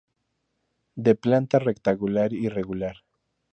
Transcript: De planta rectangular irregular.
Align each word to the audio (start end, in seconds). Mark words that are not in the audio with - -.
De 1.09 1.13
planta 1.13 1.59
rectangular 1.63 2.27
irregular. 2.41 2.95